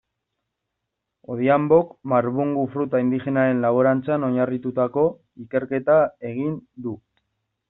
Odhiambok 1.33 1.91
marbungu 2.13 2.63
fruta 2.77 3.01
indigenaren 3.03 3.61
laborantzan 3.67 4.27
oinarritututako 4.29 5.05
ikerketa 5.45 6.01
egin 6.33 6.59
du. 6.89 6.97